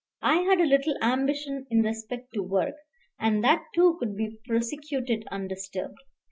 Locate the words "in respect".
1.69-2.33